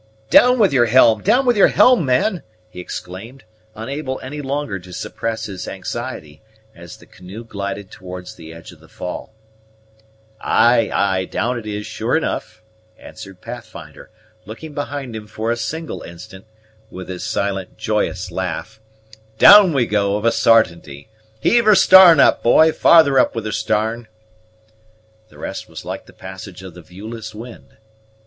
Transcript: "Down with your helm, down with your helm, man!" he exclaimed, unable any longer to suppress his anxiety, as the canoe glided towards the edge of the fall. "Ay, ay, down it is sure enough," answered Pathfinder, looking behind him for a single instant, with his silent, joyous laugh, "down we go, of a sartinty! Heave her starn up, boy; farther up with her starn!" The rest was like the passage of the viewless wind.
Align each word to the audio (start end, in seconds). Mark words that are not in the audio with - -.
"Down 0.31 0.57
with 0.57 0.73
your 0.73 0.87
helm, 0.87 1.21
down 1.21 1.45
with 1.45 1.55
your 1.55 1.67
helm, 1.67 2.05
man!" 2.05 2.41
he 2.71 2.79
exclaimed, 2.79 3.43
unable 3.75 4.19
any 4.21 4.41
longer 4.41 4.79
to 4.79 4.91
suppress 4.91 5.45
his 5.45 5.67
anxiety, 5.67 6.41
as 6.75 6.97
the 6.97 7.05
canoe 7.05 7.43
glided 7.43 7.91
towards 7.91 8.33
the 8.33 8.51
edge 8.51 8.71
of 8.71 8.79
the 8.79 8.87
fall. 8.87 9.31
"Ay, 10.39 10.89
ay, 10.91 11.25
down 11.25 11.59
it 11.59 11.67
is 11.67 11.85
sure 11.85 12.17
enough," 12.17 12.63
answered 12.97 13.41
Pathfinder, 13.41 14.09
looking 14.43 14.73
behind 14.73 15.15
him 15.15 15.27
for 15.27 15.51
a 15.51 15.55
single 15.55 16.01
instant, 16.01 16.45
with 16.89 17.07
his 17.07 17.23
silent, 17.23 17.77
joyous 17.77 18.31
laugh, 18.31 18.81
"down 19.37 19.71
we 19.71 19.85
go, 19.85 20.15
of 20.17 20.25
a 20.25 20.31
sartinty! 20.31 21.09
Heave 21.39 21.65
her 21.65 21.75
starn 21.75 22.19
up, 22.19 22.41
boy; 22.41 22.71
farther 22.71 23.19
up 23.19 23.35
with 23.35 23.45
her 23.45 23.51
starn!" 23.51 24.07
The 25.29 25.37
rest 25.37 25.69
was 25.69 25.85
like 25.85 26.07
the 26.07 26.11
passage 26.13 26.63
of 26.63 26.73
the 26.73 26.81
viewless 26.81 27.35
wind. 27.35 27.77